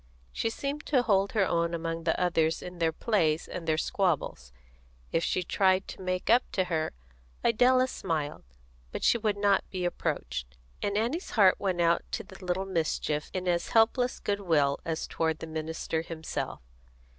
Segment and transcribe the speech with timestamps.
[0.31, 4.51] She seemed to hold her own among the others in their plays and their squabbles;
[5.11, 6.93] if she tried to make up to her,
[7.45, 8.43] Idella smiled,
[8.91, 13.29] but she would not be approached, and Annie's heart went out to the little mischief
[13.31, 16.61] in as helpless goodwill as toward the minister himself.